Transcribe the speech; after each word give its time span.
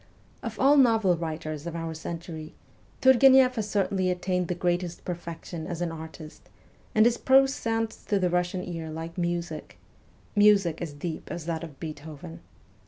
Of 0.41 0.59
all 0.59 0.77
novel 0.77 1.15
writers 1.15 1.67
of 1.67 1.75
our 1.75 1.93
century, 1.93 2.55
Turgueneff 3.01 3.53
has 3.53 3.69
certainly 3.69 4.09
attained 4.09 4.47
the 4.47 4.55
greatest 4.55 5.05
perfection 5.05 5.67
as 5.67 5.79
an 5.79 5.91
artist, 5.91 6.49
and 6.95 7.05
his 7.05 7.19
prose 7.19 7.53
sounds 7.53 8.03
to 8.05 8.17
the 8.17 8.29
Kussian 8.29 8.67
ear 8.67 8.89
like 8.89 9.15
music 9.15 9.77
music 10.35 10.81
as 10.81 10.93
deep 10.93 11.29
as 11.29 11.45
that 11.45 11.63
of 11.63 11.79
Beethoven. 11.79 12.39